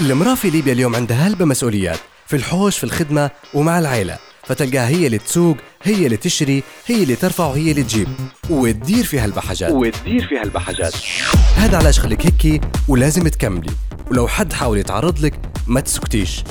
المرأة 0.00 0.34
في 0.34 0.50
ليبيا 0.50 0.72
اليوم 0.72 0.96
عندها 0.96 1.28
هلبة 1.28 1.44
مسؤوليات. 1.44 1.98
في 2.26 2.36
الحوش 2.36 2.78
في 2.78 2.84
الخدمة 2.84 3.30
ومع 3.54 3.78
العائلة. 3.78 4.18
فتلقاها 4.44 4.88
هي 4.88 5.06
اللي 5.06 5.18
تسوق 5.18 5.56
هي 5.82 6.04
اللي 6.06 6.16
تشري 6.16 6.62
هي 6.86 7.02
اللي 7.02 7.16
ترفع 7.16 7.46
وهي 7.46 7.70
اللي 7.70 7.82
تجيب. 7.82 8.08
وتدير 8.50 9.04
في 9.04 9.18
هالبحاجات 9.18 9.72
وتدير 9.72 10.26
في 10.28 10.38
هالبحاجات 10.38 10.94
هذا 11.56 11.76
علاش 11.78 12.00
خليك 12.00 12.26
هيك 12.26 12.60
ولازم 12.88 13.28
تكملي. 13.28 13.72
ولو 14.10 14.28
حد 14.28 14.52
حاول 14.52 14.78
يتعرض 14.78 15.18
لك 15.18 15.40
ما 15.66 15.80
تسكتيش. 15.80 16.42